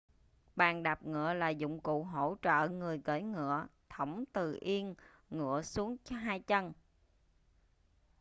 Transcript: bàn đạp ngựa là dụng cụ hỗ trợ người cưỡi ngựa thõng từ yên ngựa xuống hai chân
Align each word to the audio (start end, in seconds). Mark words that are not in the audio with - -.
bàn 0.55 0.83
đạp 0.83 1.03
ngựa 1.03 1.33
là 1.33 1.49
dụng 1.49 1.79
cụ 1.79 2.03
hỗ 2.03 2.35
trợ 2.41 2.67
người 2.69 2.97
cưỡi 2.99 3.21
ngựa 3.21 3.67
thõng 3.89 4.23
từ 4.33 4.57
yên 4.61 4.95
ngựa 5.29 5.61
xuống 5.61 5.97
hai 6.09 6.39
chân 6.39 6.73